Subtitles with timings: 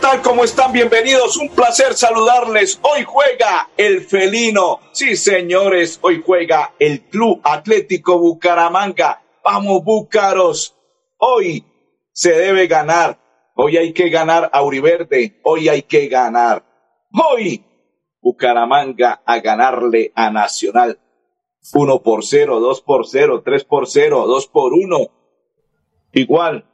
[0.00, 0.22] tal?
[0.22, 0.72] ¿Cómo están?
[0.72, 1.36] Bienvenidos.
[1.36, 2.80] Un placer saludarles.
[2.82, 4.80] Hoy juega el felino.
[4.92, 9.22] Sí, señores, hoy juega el Club Atlético Bucaramanga.
[9.44, 10.74] Vamos, Búcaros.
[11.18, 11.64] Hoy
[12.12, 13.18] se debe ganar.
[13.54, 15.38] Hoy hay que ganar a Uriverde.
[15.44, 16.64] Hoy hay que ganar.
[17.12, 17.62] Hoy
[18.22, 20.98] Bucaramanga a ganarle a Nacional.
[21.74, 25.08] Uno por cero, dos por cero, tres por cero, dos por uno.
[26.12, 26.64] Igual,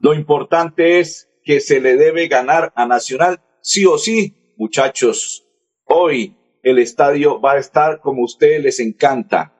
[0.00, 5.46] lo importante es que se le debe ganar a Nacional sí o sí, muchachos.
[5.86, 9.54] Hoy el estadio va a estar como a ustedes les encanta.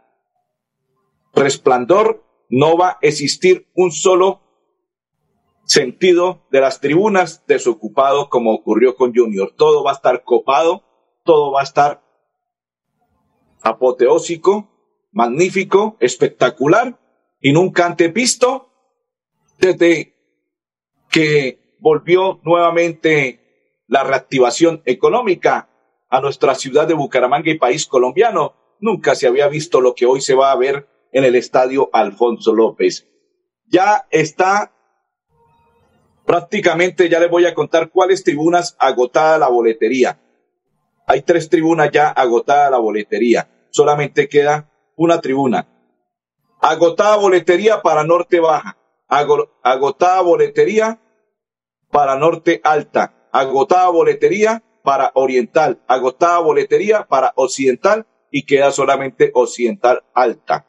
[1.33, 4.43] Resplandor, no va a existir un solo
[5.65, 9.55] sentido de las tribunas desocupado como ocurrió con Junior.
[9.57, 10.85] Todo va a estar copado,
[11.25, 12.03] todo va a estar
[13.63, 14.69] apoteósico,
[15.11, 17.01] magnífico, espectacular
[17.41, 18.75] y nunca antevisto
[19.59, 20.15] desde
[21.09, 25.69] que volvió nuevamente la reactivación económica
[26.11, 28.55] a nuestra ciudad de Bucaramanga y país colombiano.
[28.81, 32.55] Nunca se había visto lo que hoy se va a ver en el estadio Alfonso
[32.55, 33.09] López.
[33.67, 34.73] Ya está
[36.25, 40.21] prácticamente, ya les voy a contar cuáles tribunas agotada la boletería.
[41.07, 43.49] Hay tres tribunas ya agotada la boletería.
[43.71, 45.67] Solamente queda una tribuna.
[46.61, 51.01] Agotada boletería para Norte Baja agotada boletería
[51.91, 60.05] para Norte Alta, agotada boletería para Oriental, agotada boletería para Occidental y queda solamente Occidental
[60.15, 60.67] Alta.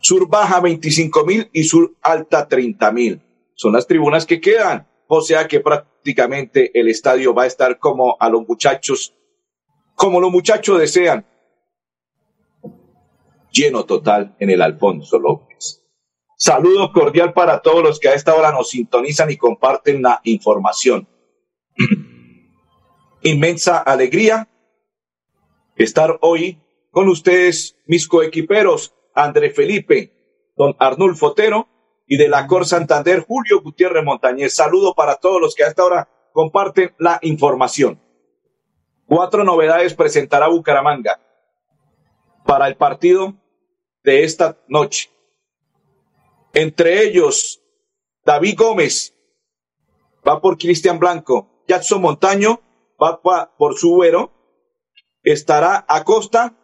[0.00, 3.22] Sur Baja 25 mil y Sur Alta 30 mil.
[3.54, 4.88] Son las tribunas que quedan.
[5.06, 9.14] O sea que prácticamente el estadio va a estar como a los muchachos,
[9.94, 11.26] como los muchachos desean.
[13.52, 15.81] Lleno total en el Alfonso López.
[16.44, 21.06] Saludo cordial para todos los que a esta hora nos sintonizan y comparten la información.
[23.22, 24.48] Inmensa alegría
[25.76, 26.60] estar hoy
[26.90, 31.68] con ustedes, mis coequiperos, André Felipe, don Arnulfo Otero
[32.08, 34.52] y de la Cor Santander, Julio Gutiérrez Montañez.
[34.52, 38.02] Saludo para todos los que a esta hora comparten la información.
[39.06, 41.20] Cuatro novedades presentará Bucaramanga
[42.44, 43.32] para el partido
[44.02, 45.11] de esta noche.
[46.54, 47.62] Entre ellos,
[48.24, 49.14] David Gómez
[50.26, 52.60] va por Cristian Blanco, Jackson Montaño
[53.02, 53.20] va
[53.56, 54.32] por Subero,
[55.22, 56.56] estará Acosta,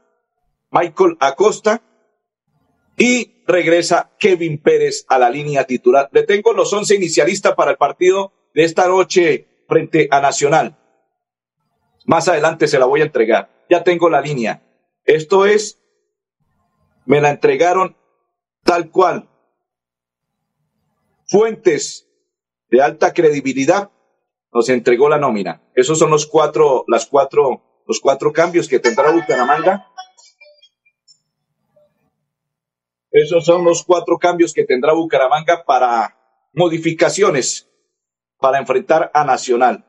[0.70, 1.82] Michael Acosta
[2.96, 6.08] y regresa Kevin Pérez a la línea titular.
[6.12, 10.76] Le tengo los once inicialistas para el partido de esta noche frente a Nacional.
[12.04, 13.50] Más adelante se la voy a entregar.
[13.70, 14.62] Ya tengo la línea.
[15.04, 15.80] Esto es,
[17.06, 17.96] me la entregaron
[18.64, 19.28] tal cual
[21.28, 22.08] fuentes
[22.70, 23.90] de alta credibilidad
[24.52, 25.62] nos entregó la nómina.
[25.74, 29.86] Esos son los cuatro, las cuatro, los cuatro cambios que tendrá Bucaramanga.
[33.10, 36.16] Esos son los cuatro cambios que tendrá Bucaramanga para
[36.52, 37.68] modificaciones
[38.38, 39.84] para enfrentar a Nacional.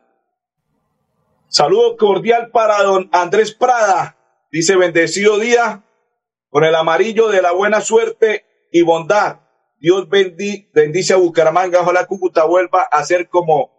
[1.47, 4.17] Saludo cordial para don Andrés Prada.
[4.51, 5.83] Dice bendecido día
[6.49, 9.39] con el amarillo de la buena suerte y bondad
[9.79, 11.81] Dios bendice a Bucaramanga.
[11.81, 13.71] Ojalá Cúcuta vuelva a ser como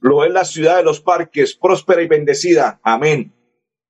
[0.00, 2.80] lo es la ciudad de los parques, próspera y bendecida.
[2.82, 3.34] Amén.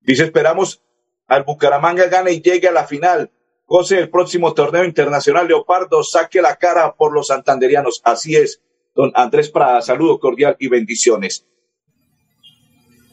[0.01, 0.83] Dice, esperamos
[1.27, 3.31] al Bucaramanga gane y llegue a la final.
[3.67, 5.47] Goce el próximo torneo internacional.
[5.47, 8.01] Leopardo saque la cara por los santanderianos.
[8.05, 8.63] Así es.
[8.95, 11.47] Don Andrés Prada, saludo cordial y bendiciones.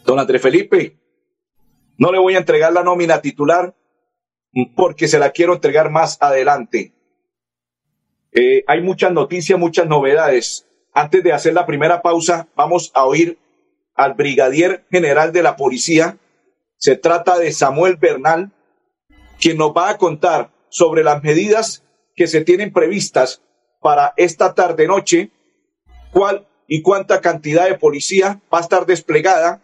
[0.06, 0.98] Don Andrés Felipe,
[1.98, 3.76] no le voy a entregar la nómina titular
[4.76, 6.95] porque se la quiero entregar más adelante.
[8.36, 10.68] Eh, hay muchas noticias, muchas novedades.
[10.94, 13.40] Antes de hacer la primera pausa, vamos a oír
[13.96, 16.18] al brigadier general de la policía.
[16.78, 18.52] Se trata de Samuel Bernal,
[19.40, 21.84] quien nos va a contar sobre las medidas
[22.14, 23.42] que se tienen previstas
[23.80, 25.32] para esta tarde-noche,
[26.12, 29.62] cuál y cuánta cantidad de policía va a estar desplegada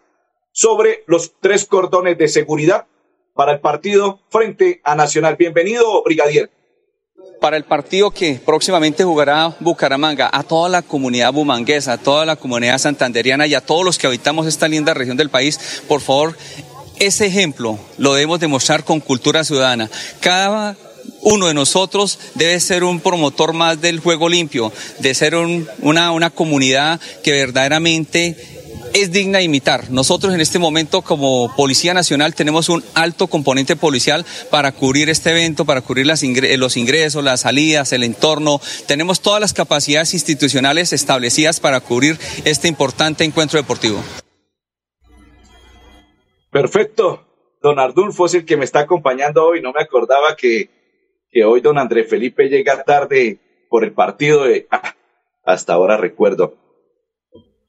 [0.54, 2.88] sobre los tres cordones de seguridad
[3.34, 5.36] para el partido frente a Nacional.
[5.36, 6.50] Bienvenido, brigadier.
[7.42, 12.36] Para el partido que próximamente jugará Bucaramanga, a toda la comunidad bumanguesa, a toda la
[12.36, 16.38] comunidad santanderiana y a todos los que habitamos esta linda región del país, por favor,
[17.00, 19.90] ese ejemplo lo debemos demostrar con cultura ciudadana.
[20.20, 20.78] Cada
[21.22, 26.30] uno de nosotros debe ser un promotor más del juego limpio, de ser una, una
[26.30, 28.61] comunidad que verdaderamente
[28.94, 29.90] es digna de imitar.
[29.90, 35.32] Nosotros en este momento como Policía Nacional tenemos un alto componente policial para cubrir este
[35.32, 38.62] evento, para cubrir las los ingresos, las salidas, el entorno.
[38.88, 44.04] Tenemos todas las capacidades institucionales establecidas para cubrir este importante encuentro deportivo.
[46.52, 47.28] Perfecto.
[47.62, 49.62] Don Ardulfo es el que me está acompañando hoy.
[49.62, 50.70] No me acordaba que,
[51.30, 53.40] que hoy don André Felipe llega tarde
[53.70, 54.68] por el partido de...
[54.70, 54.96] Ah,
[55.44, 56.61] hasta ahora recuerdo.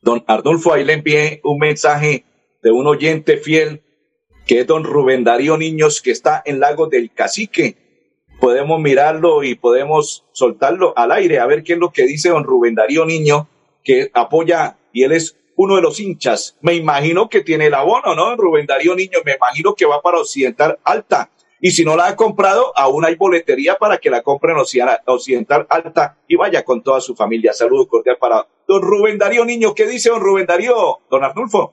[0.03, 2.25] Don Ardulfo, ahí le envié un mensaje
[2.61, 3.83] de un oyente fiel
[4.47, 7.77] que es don Rubén Darío Niños, que está en Lago del Cacique.
[8.41, 12.43] Podemos mirarlo y podemos soltarlo al aire, a ver qué es lo que dice don
[12.43, 13.49] Rubén Darío Niño,
[13.85, 16.57] que apoya, y él es uno de los hinchas.
[16.61, 18.35] Me imagino que tiene el abono, ¿no?
[18.35, 21.31] Rubén Darío Niño, me imagino que va para Occidental Alta.
[21.64, 26.19] Y si no la ha comprado, aún hay boletería para que la compren Occidental Alta
[26.26, 27.53] y vaya con toda su familia.
[27.53, 29.73] Saludo cordial para don Rubén Darío Niño.
[29.73, 30.99] ¿Qué dice don Rubén Darío?
[31.09, 31.73] Don Arnulfo.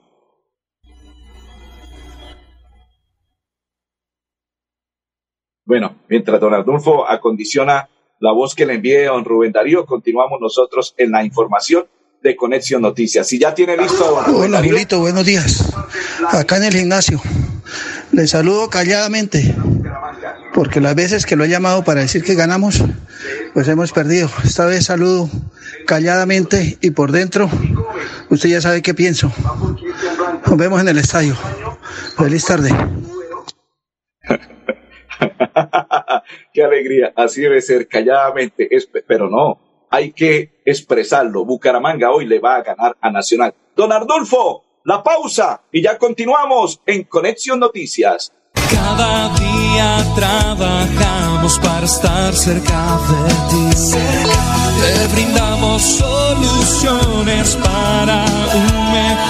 [5.64, 7.88] Bueno, mientras don Arnulfo acondiciona
[8.20, 11.88] la voz que le envíe don Rubén Darío, continuamos nosotros en la información
[12.22, 13.26] de Conexión Noticias.
[13.26, 15.74] Si ya tiene listo don Rubén Hola, Julito, buenos días.
[16.28, 17.20] Acá en el gimnasio.
[18.12, 19.54] Le saludo calladamente
[20.60, 22.84] porque las veces que lo he llamado para decir que ganamos,
[23.54, 24.28] pues hemos perdido.
[24.44, 25.30] Esta vez saludo
[25.86, 27.48] calladamente y por dentro,
[28.28, 29.32] usted ya sabe qué pienso.
[30.46, 31.34] Nos vemos en el estadio.
[32.18, 32.72] Feliz tarde.
[36.52, 38.68] qué alegría, así debe ser, calladamente,
[39.06, 41.46] pero no, hay que expresarlo.
[41.46, 43.54] Bucaramanga hoy le va a ganar a Nacional.
[43.74, 48.34] Don Ardolfo, la pausa y ya continuamos en Conexión Noticias.
[48.70, 53.64] Cada día trabajamos para estar cerca de ti.
[54.80, 58.24] Te brindamos soluciones para
[58.54, 59.29] un mejor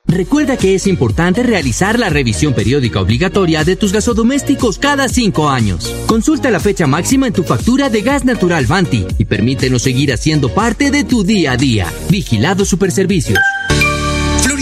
[0.11, 5.85] Recuerda que es importante realizar la revisión periódica obligatoria de tus gasodomésticos cada cinco años.
[6.05, 10.49] Consulta la fecha máxima en tu factura de gas natural Vanti y permítenos seguir haciendo
[10.49, 11.87] parte de tu día a día.
[12.09, 13.39] Vigilado Superservicios.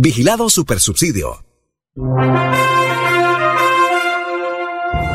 [0.00, 1.44] Vigilado Supersubsidio.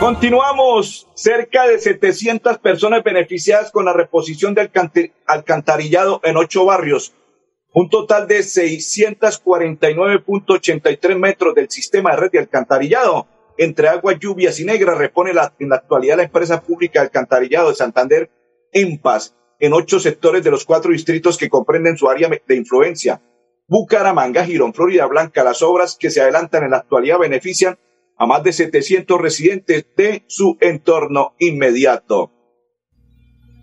[0.02, 1.08] Continuamos.
[1.16, 4.70] Cerca de 700 personas beneficiadas con la reposición del
[5.26, 7.14] alcantarillado en ocho barrios.
[7.74, 14.66] Un total de 649.83 metros del sistema de red de alcantarillado entre agua, lluvias y
[14.66, 18.30] negra repone en la actualidad la empresa pública de alcantarillado de Santander
[18.74, 19.00] en
[19.62, 23.22] en ocho sectores de los cuatro distritos que comprenden su área de influencia
[23.68, 25.44] Bucaramanga, Girón, Florida Blanca.
[25.44, 27.78] Las obras que se adelantan en la actualidad benefician
[28.18, 32.32] a más de 700 residentes de su entorno inmediato.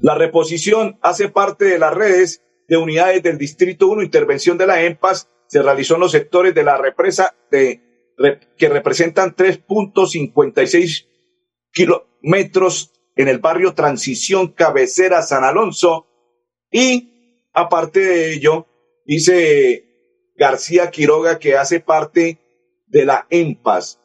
[0.01, 4.83] La reposición hace parte de las redes de unidades del Distrito 1, intervención de la
[4.83, 7.81] EMPAS, se realizó en los sectores de la represa de,
[8.57, 11.07] que representan 3.56
[11.73, 16.07] kilómetros en el barrio Transición Cabecera San Alonso
[16.71, 18.67] y aparte de ello,
[19.05, 19.90] dice
[20.41, 22.39] García Quiroga que hace parte
[22.87, 24.01] de la EMPAS.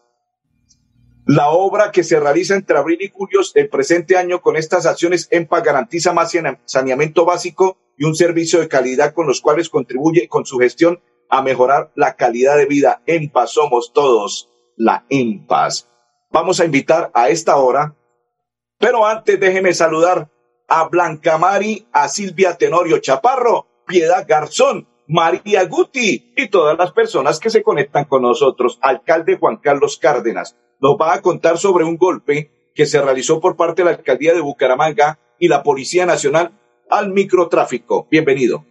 [1.26, 5.30] La obra que se realiza entre abril y julio del presente año con estas acciones
[5.32, 6.34] EMPAS garantiza más
[6.66, 11.42] saneamiento básico y un servicio de calidad con los cuales contribuye con su gestión a
[11.42, 13.02] mejorar la calidad de vida.
[13.06, 15.90] EMPAS somos todos la EMPAS.
[16.32, 17.96] Vamos a invitar a esta hora,
[18.78, 20.30] pero antes déjeme saludar
[20.68, 27.40] a Blanca Mari, a Silvia Tenorio Chaparro, Piedad Garzón, María Guti y todas las personas
[27.40, 28.80] que se conectan con nosotros.
[28.82, 33.56] Alcalde Juan Carlos Cárdenas nos va a contar sobre un golpe que se realizó por
[33.56, 36.52] parte de la alcaldía de Bucaramanga y la Policía Nacional
[36.90, 38.08] al microtráfico.
[38.10, 38.66] Bienvenido.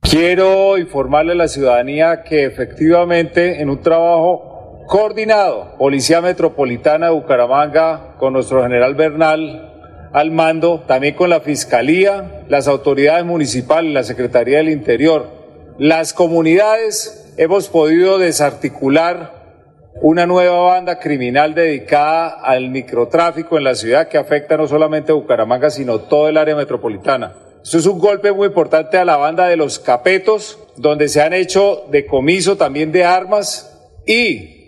[0.00, 8.16] Quiero informarle a la ciudadanía que efectivamente en un trabajo coordinado, Policía Metropolitana de Bucaramanga
[8.18, 9.70] con nuestro general Bernal
[10.12, 15.39] al mando, también con la Fiscalía, las autoridades municipales, la Secretaría del Interior,
[15.80, 24.06] las comunidades, hemos podido desarticular una nueva banda criminal dedicada al microtráfico en la ciudad
[24.06, 27.34] que afecta no solamente a Bucaramanga, sino todo el área metropolitana.
[27.64, 31.32] Esto es un golpe muy importante a la banda de los capetos, donde se han
[31.32, 34.66] hecho decomiso también de armas y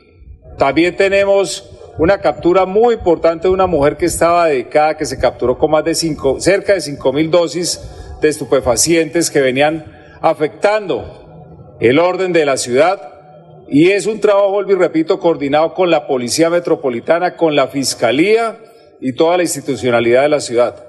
[0.56, 5.58] también tenemos una captura muy importante de una mujer que estaba dedicada, que se capturó
[5.58, 7.82] con más de cinco, cerca de cinco mil dosis
[8.22, 13.10] de estupefacientes que venían afectando el orden de la ciudad.
[13.68, 18.58] Y es un trabajo, y repito, coordinado con la Policía Metropolitana, con la Fiscalía
[19.00, 20.86] y toda la institucionalidad de la ciudad.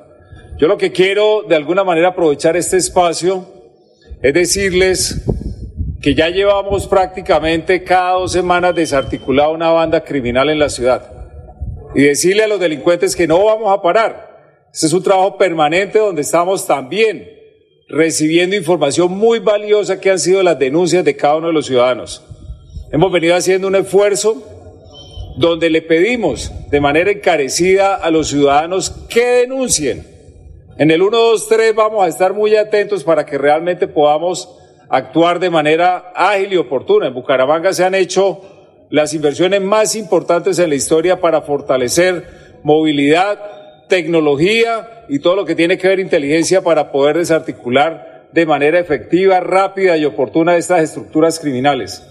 [0.58, 3.48] Yo lo que quiero de alguna manera aprovechar este espacio
[4.22, 5.24] es decirles
[6.02, 11.12] que ya llevamos prácticamente cada dos semanas desarticulada una banda criminal en la ciudad.
[11.96, 14.68] Y decirle a los delincuentes que no vamos a parar.
[14.72, 17.43] Este es un trabajo permanente donde estamos también
[17.88, 22.24] recibiendo información muy valiosa que han sido las denuncias de cada uno de los ciudadanos.
[22.92, 24.44] Hemos venido haciendo un esfuerzo
[25.38, 30.08] donde le pedimos de manera encarecida a los ciudadanos que denuncien.
[30.78, 34.50] En el 123 vamos a estar muy atentos para que realmente podamos
[34.90, 37.08] actuar de manera ágil y oportuna.
[37.08, 38.42] En Bucaramanga se han hecho
[38.90, 43.40] las inversiones más importantes en la historia para fortalecer movilidad,
[43.94, 49.40] tecnología y todo lo que tiene que ver inteligencia para poder desarticular de manera efectiva,
[49.40, 52.04] rápida y oportuna estas estructuras criminales.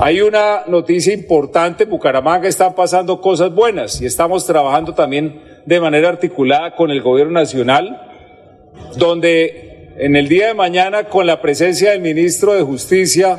[0.00, 5.78] Hay una noticia importante, en Bucaramanga están pasando cosas buenas y estamos trabajando también de
[5.78, 8.00] manera articulada con el gobierno nacional,
[8.96, 13.38] donde en el día de mañana, con la presencia del ministro de Justicia,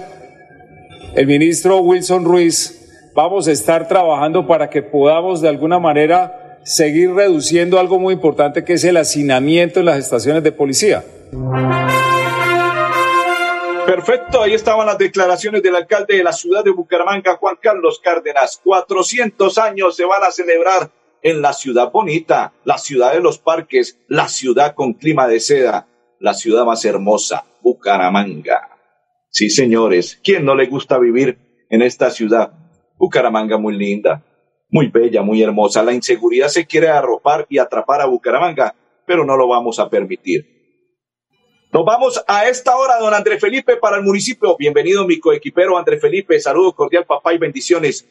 [1.13, 7.13] el ministro Wilson Ruiz, vamos a estar trabajando para que podamos de alguna manera seguir
[7.13, 11.03] reduciendo algo muy importante que es el hacinamiento en las estaciones de policía.
[13.85, 18.59] Perfecto, ahí estaban las declaraciones del alcalde de la ciudad de Bucaramanga, Juan Carlos Cárdenas.
[18.63, 20.89] 400 años se van a celebrar
[21.21, 25.87] en la ciudad bonita, la ciudad de los parques, la ciudad con clima de seda
[26.21, 28.77] la ciudad más hermosa, Bucaramanga.
[29.29, 32.53] Sí, señores, ¿quién no le gusta vivir en esta ciudad?
[32.97, 34.23] Bucaramanga muy linda,
[34.71, 35.83] muy bella, muy hermosa.
[35.83, 38.73] La inseguridad se quiere arropar y atrapar a Bucaramanga,
[39.05, 40.59] pero no lo vamos a permitir.
[41.73, 44.55] Nos vamos a esta hora, don André Felipe, para el municipio.
[44.57, 46.39] Bienvenido, mi coequipero André Felipe.
[46.39, 48.07] Saludo cordial, papá, y bendiciones.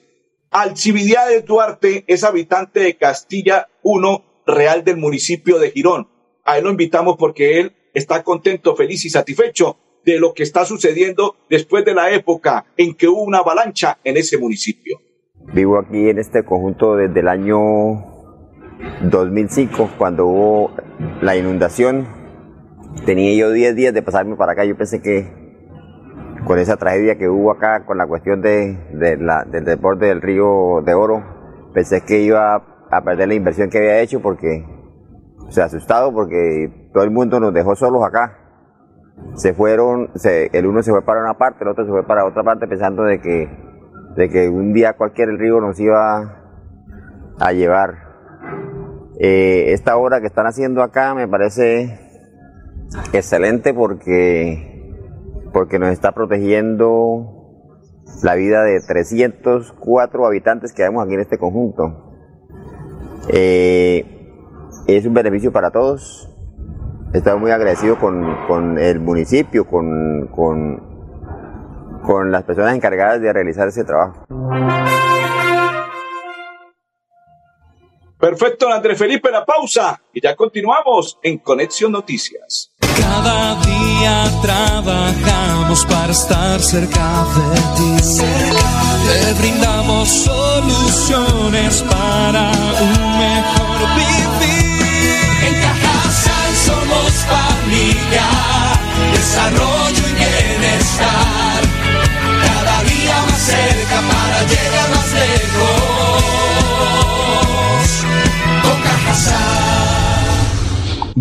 [0.52, 6.08] de Duarte es habitante de Castilla 1, real del municipio de Girón.
[6.44, 10.64] A él lo invitamos porque él está contento, feliz y satisfecho de lo que está
[10.64, 15.00] sucediendo después de la época en que hubo una avalancha en ese municipio.
[15.52, 17.58] Vivo aquí en este conjunto desde el año
[19.02, 20.70] 2005, cuando hubo
[21.20, 22.06] la inundación.
[23.04, 24.64] Tenía yo 10 días de pasarme para acá.
[24.64, 25.28] Yo pensé que
[26.46, 30.94] con esa tragedia que hubo acá, con la cuestión de, del deporte del río de
[30.94, 31.22] Oro,
[31.74, 32.54] pensé que iba
[32.90, 34.64] a perder la inversión que había hecho porque
[35.48, 38.36] se asustado porque todo el mundo nos dejó solos acá.
[39.34, 42.42] Se fueron, el uno se fue para una parte, el otro se fue para otra
[42.42, 43.69] parte pensando de que,
[44.20, 46.42] de que un día cualquier el río nos iba
[47.38, 48.10] a llevar.
[49.18, 51.98] Eh, esta obra que están haciendo acá me parece
[53.12, 54.92] excelente porque,
[55.52, 57.64] porque nos está protegiendo
[58.22, 62.12] la vida de 304 habitantes que vemos aquí en este conjunto.
[63.28, 64.04] Eh,
[64.86, 66.30] es un beneficio para todos
[67.12, 70.80] Estamos muy agradecidos con, el municipio, con, con,
[72.02, 74.26] con las personas encargadas de realizar ese trabajo.
[78.20, 82.70] Perfecto, Andrés Felipe, la pausa y ya continuamos en Conexión Noticias.
[82.78, 88.12] Cada día trabajamos para estar cerca de ti.
[89.06, 92.50] Te brindamos soluciones para
[92.82, 94.86] un mejor vivir.
[95.46, 98.26] En Cajasal somos familia,
[99.14, 101.39] desarrollo y bienestar.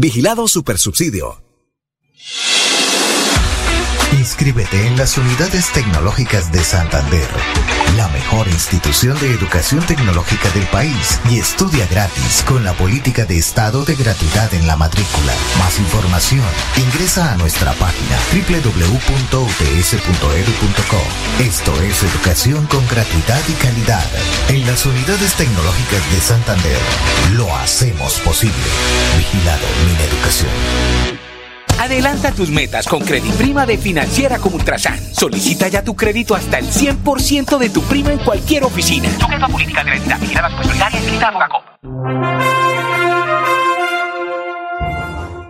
[0.02, 1.49] Vigilado Supersubsidio.
[4.40, 7.28] Inscríbete en las unidades tecnológicas de Santander,
[7.98, 13.38] la mejor institución de educación tecnológica del país y estudia gratis con la política de
[13.38, 15.34] estado de gratuidad en la matrícula.
[15.58, 16.46] Más información,
[16.78, 19.44] ingresa a nuestra página www.ups.edu.co.
[21.44, 24.10] Esto es educación con gratuidad y calidad.
[24.48, 26.80] En las unidades tecnológicas de Santander,
[27.34, 28.56] lo hacemos posible.
[29.18, 31.19] Vigilado mi educación.
[31.80, 33.02] Adelanta tus metas con
[33.38, 35.00] Prima de Financiera como Ultrasan.
[35.16, 39.10] Solicita ya tu crédito hasta el 100% de tu prima en cualquier oficina.
[39.18, 40.20] Sujeto a política de la entidad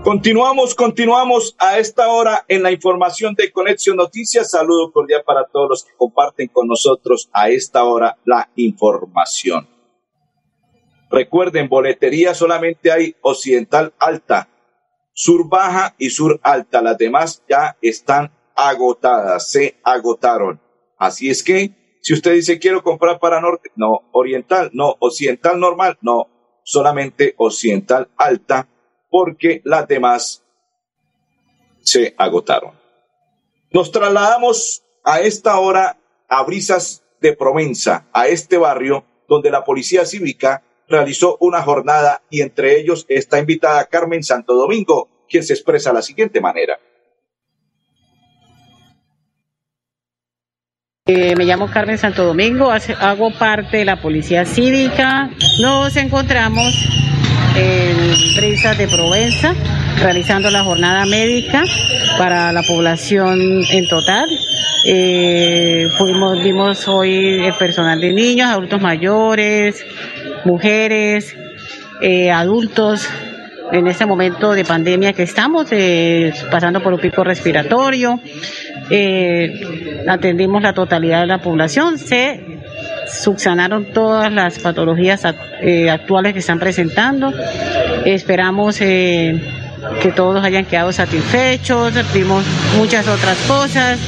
[0.04, 4.52] Continuamos, continuamos a esta hora en la información de Conexión Noticias.
[4.52, 9.68] Saludo cordial para todos los que comparten con nosotros a esta hora la información.
[11.10, 14.48] Recuerden, boletería solamente hay Occidental Alta,
[15.22, 16.82] Sur baja y sur alta.
[16.82, 20.62] Las demás ya están agotadas, se agotaron.
[20.98, 25.98] Así es que, si usted dice quiero comprar para norte, no, oriental, no, occidental normal,
[26.00, 26.30] no,
[26.64, 28.70] solamente occidental alta,
[29.10, 30.46] porque las demás
[31.82, 32.72] se agotaron.
[33.72, 35.98] Nos trasladamos a esta hora
[36.30, 42.42] a Brisas de Provenza, a este barrio donde la policía cívica realizó una jornada y
[42.42, 46.80] entre ellos está invitada Carmen Santo Domingo, quien se expresa de la siguiente manera.
[51.06, 55.32] Eh, me llamo Carmen Santo Domingo, hago parte de la Policía Cívica.
[55.60, 56.76] Nos encontramos
[57.56, 59.56] en Brisas de Provenza
[60.00, 61.64] realizando la jornada médica
[62.18, 64.28] para la población en total.
[64.86, 69.84] Eh, fuimos, vimos hoy el personal de niños, adultos mayores,
[70.46, 71.36] mujeres,
[72.02, 73.08] eh, adultos
[73.72, 78.20] en este momento de pandemia que estamos, eh, pasando por un pico respiratorio.
[78.90, 82.60] Eh, atendimos la totalidad de la población, se
[83.08, 87.32] subsanaron todas las patologías actuales que están presentando.
[88.06, 92.44] Esperamos que todos hayan quedado satisfechos, vimos
[92.78, 94.00] muchas otras cosas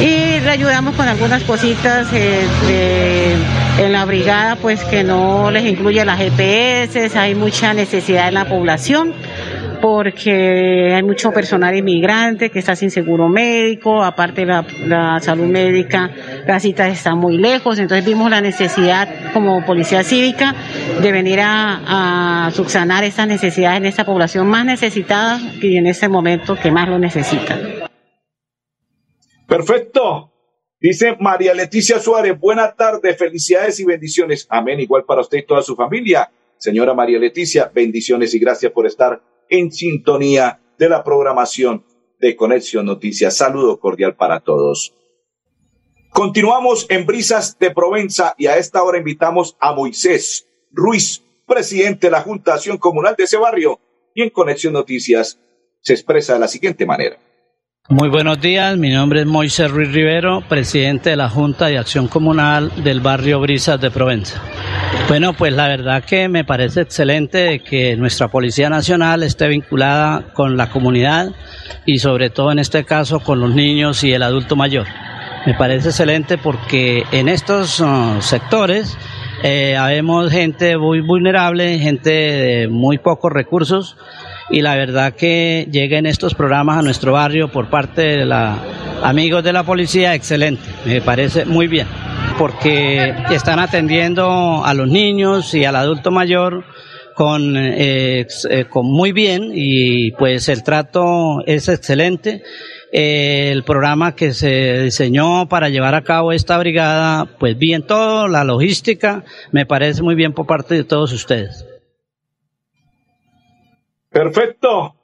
[0.00, 3.36] y le ayudamos con algunas cositas eh,
[3.78, 8.44] en la brigada pues que no les incluye las GPS, hay mucha necesidad en la
[8.44, 9.12] población
[9.80, 16.10] porque hay mucho personal inmigrante que está sin seguro médico, aparte la, la salud médica,
[16.46, 20.54] las citas están muy lejos, entonces vimos la necesidad como policía cívica
[21.02, 26.08] de venir a, a subsanar estas necesidades en esta población más necesitada y en este
[26.08, 27.58] momento que más lo necesita.
[29.46, 30.33] Perfecto.
[30.84, 34.46] Dice María Leticia Suárez, buena tarde, felicidades y bendiciones.
[34.50, 36.30] Amén, igual para usted y toda su familia.
[36.58, 41.86] Señora María Leticia, bendiciones y gracias por estar en sintonía de la programación
[42.20, 43.34] de Conexión Noticias.
[43.34, 44.92] Saludo cordial para todos.
[46.10, 52.10] Continuamos en Brisas de Provenza y a esta hora invitamos a Moisés Ruiz, presidente de
[52.10, 53.80] la Junta Acción Comunal de ese barrio,
[54.14, 55.40] y en Conexión Noticias
[55.80, 57.16] se expresa de la siguiente manera.
[57.90, 62.08] Muy buenos días, mi nombre es Moisés Ruiz Rivero, presidente de la Junta de Acción
[62.08, 64.40] Comunal del barrio Brisas de Provenza.
[65.06, 70.56] Bueno, pues la verdad que me parece excelente que nuestra Policía Nacional esté vinculada con
[70.56, 71.32] la comunidad
[71.84, 74.86] y sobre todo en este caso con los niños y el adulto mayor.
[75.44, 78.96] Me parece excelente porque en estos uh, sectores
[79.42, 83.98] eh, habemos gente muy vulnerable, gente de muy pocos recursos
[84.50, 88.58] y la verdad que lleguen estos programas a nuestro barrio por parte de la
[89.02, 91.86] amigos de la policía, excelente, me parece muy bien,
[92.38, 96.64] porque están atendiendo a los niños y al adulto mayor
[97.14, 102.42] con, eh, eh, con muy bien y pues el trato es excelente.
[102.92, 108.44] el programa que se diseñó para llevar a cabo esta brigada, pues bien todo, la
[108.44, 111.73] logística, me parece muy bien por parte de todos ustedes.
[114.14, 114.94] Perfecto.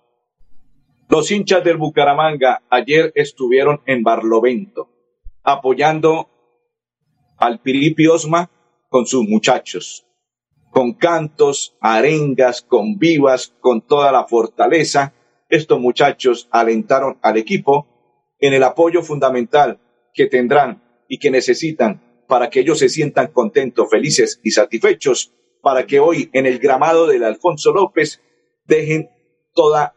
[1.09, 4.89] Los hinchas del Bucaramanga ayer estuvieron en Barlovento
[5.43, 6.29] apoyando
[7.37, 8.49] al Piripi Osma
[8.89, 10.07] con sus muchachos,
[10.71, 15.13] con cantos, arengas, con vivas, con toda la fortaleza.
[15.49, 17.89] Estos muchachos alentaron al equipo
[18.39, 19.81] en el apoyo fundamental
[20.15, 25.85] que tendrán y que necesitan para que ellos se sientan contentos, felices y satisfechos, para
[25.85, 28.23] que hoy en el gramado del Alfonso López
[28.71, 29.11] dejen
[29.53, 29.95] toda,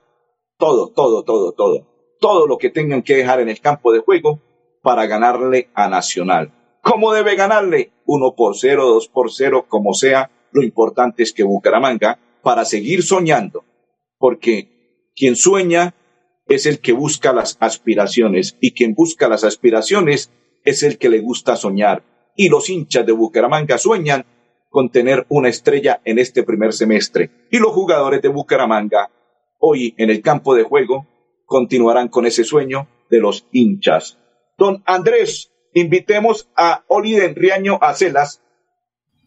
[0.58, 1.88] todo, todo, todo, todo,
[2.20, 4.42] todo lo que tengan que dejar en el campo de juego
[4.82, 6.52] para ganarle a Nacional.
[6.82, 7.92] ¿Cómo debe ganarle?
[8.06, 10.32] Uno por cero, dos por cero, como sea.
[10.52, 13.64] Lo importante es que Bucaramanga, para seguir soñando,
[14.18, 15.96] porque quien sueña
[16.48, 20.32] es el que busca las aspiraciones y quien busca las aspiraciones
[20.66, 22.04] es el que le gusta soñar.
[22.36, 24.26] Y los hinchas de Bucaramanga sueñan
[24.74, 27.30] con tener una estrella en este primer semestre.
[27.52, 29.12] Y los jugadores de Bucaramanga,
[29.60, 31.06] hoy en el campo de juego,
[31.46, 34.18] continuarán con ese sueño de los hinchas.
[34.58, 38.42] Don Andrés, invitemos a Oliden Riaño Acelas,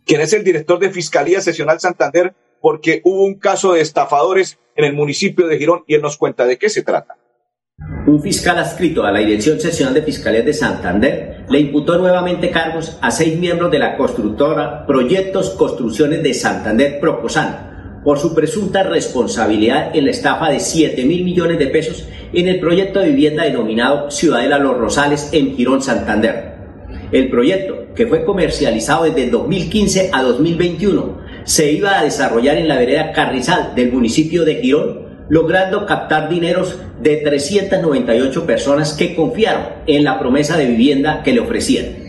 [0.04, 4.84] quien es el director de Fiscalía Sesional Santander, porque hubo un caso de estafadores en
[4.84, 7.18] el municipio de Girón y él nos cuenta de qué se trata.
[8.06, 12.96] Un fiscal adscrito a la Dirección Seccional de Fiscalía de Santander le imputó nuevamente cargos
[13.02, 19.94] a seis miembros de la constructora Proyectos Construcciones de Santander Proposan por su presunta responsabilidad
[19.94, 24.10] en la estafa de 7 mil millones de pesos en el proyecto de vivienda denominado
[24.10, 26.54] Ciudadela Los Rosales en Girón, Santander.
[27.12, 32.78] El proyecto, que fue comercializado desde 2015 a 2021, se iba a desarrollar en la
[32.78, 40.04] vereda Carrizal del municipio de Girón, logrando captar dineros de 398 personas que confiaron en
[40.04, 42.06] la promesa de vivienda que le ofrecían.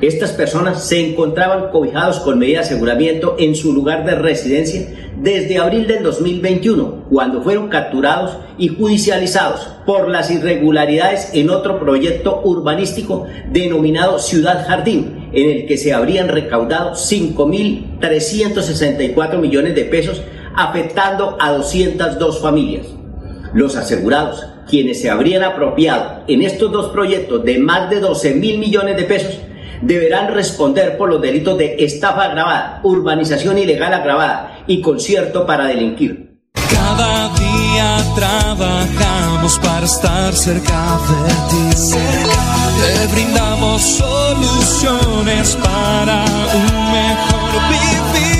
[0.00, 4.86] Estas personas se encontraban cobijados con medida de aseguramiento en su lugar de residencia
[5.20, 12.40] desde abril del 2021, cuando fueron capturados y judicializados por las irregularidades en otro proyecto
[12.42, 20.22] urbanístico denominado Ciudad Jardín, en el que se habrían recaudado 5.364 millones de pesos,
[20.54, 22.86] afectando a 202 familias.
[23.52, 28.58] Los asegurados, quienes se habrían apropiado en estos dos proyectos de más de 12 mil
[28.58, 29.38] millones de pesos,
[29.82, 36.38] deberán responder por los delitos de estafa agravada, urbanización ilegal agravada y concierto para delinquir.
[36.70, 41.96] Cada día trabajamos para estar cerca de ti.
[42.80, 48.39] Te brindamos soluciones para un mejor vivir.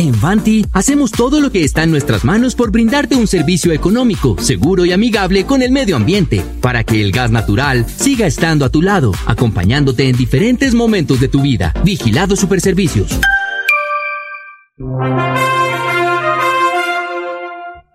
[0.00, 4.38] En Vanti hacemos todo lo que está en nuestras manos por brindarte un servicio económico,
[4.38, 8.68] seguro y amigable con el medio ambiente, para que el gas natural siga estando a
[8.68, 11.74] tu lado, acompañándote en diferentes momentos de tu vida.
[11.82, 13.18] Vigilado Superservicios.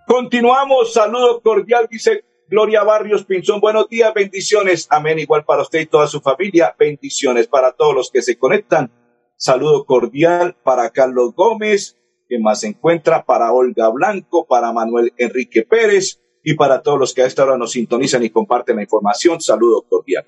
[0.06, 3.60] Continuamos, saludo cordial, dice Gloria Barrios Pinzón.
[3.60, 4.86] Buenos días, bendiciones.
[4.90, 5.18] Amén.
[5.20, 6.76] Igual para usted y toda su familia.
[6.78, 8.90] Bendiciones para todos los que se conectan.
[9.36, 11.96] Saludo cordial para Carlos Gómez,
[12.28, 17.14] que más se encuentra, para Olga Blanco, para Manuel Enrique Pérez y para todos los
[17.14, 19.40] que a esta hora nos sintonizan y comparten la información.
[19.40, 20.26] Saludo cordial.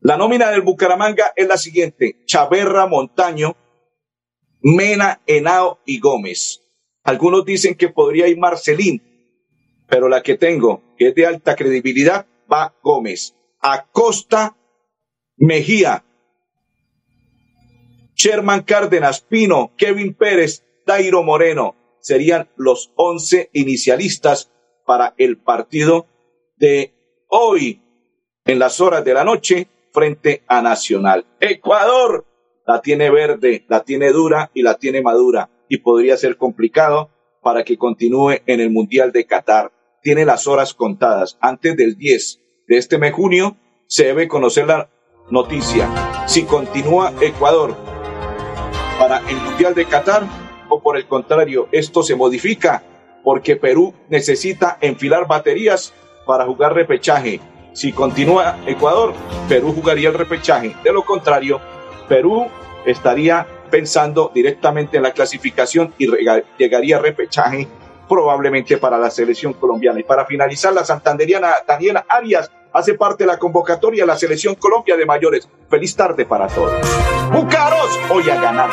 [0.00, 2.20] La nómina del Bucaramanga es la siguiente.
[2.26, 3.56] Chaverra, Montaño,
[4.60, 6.60] Mena, Henao y Gómez.
[7.02, 9.02] Algunos dicen que podría ir Marcelín,
[9.88, 13.34] pero la que tengo, que es de alta credibilidad, va Gómez.
[13.60, 14.56] Acosta,
[15.36, 16.04] Mejía,
[18.24, 21.76] Sherman Cárdenas, Pino, Kevin Pérez, Dairo Moreno.
[22.00, 24.50] Serían los once inicialistas
[24.86, 26.06] para el partido
[26.56, 26.94] de
[27.28, 27.82] hoy
[28.46, 31.26] en las horas de la noche frente a Nacional.
[31.38, 32.24] Ecuador
[32.66, 37.10] la tiene verde, la tiene dura y la tiene madura y podría ser complicado
[37.42, 39.70] para que continúe en el Mundial de Qatar.
[40.02, 41.36] Tiene las horas contadas.
[41.42, 44.88] Antes del 10 de este mes junio se debe conocer la
[45.30, 46.24] noticia.
[46.26, 47.93] Si continúa Ecuador
[49.04, 50.22] para el Mundial de Qatar
[50.70, 52.82] o por el contrario, esto se modifica
[53.22, 55.92] porque Perú necesita enfilar baterías
[56.24, 57.38] para jugar repechaje.
[57.74, 59.12] Si continúa Ecuador,
[59.46, 60.74] Perú jugaría el repechaje.
[60.82, 61.60] De lo contrario,
[62.08, 62.46] Perú
[62.86, 66.08] estaría pensando directamente en la clasificación y
[66.56, 67.68] llegaría a repechaje
[68.08, 70.00] probablemente para la selección colombiana.
[70.00, 74.54] Y para finalizar, la santanderiana Daniela Arias hace parte de la convocatoria de la selección
[74.56, 75.48] Colombia de mayores.
[75.70, 76.74] Feliz tarde para todos.
[77.32, 78.70] Bucaros, hoy a ganar.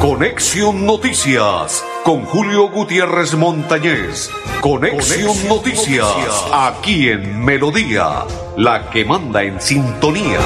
[0.00, 4.30] Conexión Noticias con Julio Gutiérrez Montañez.
[4.60, 6.08] Conexión, Noticias,
[6.52, 8.24] aquí en Melodía,
[8.56, 10.40] la que manda en sintonía.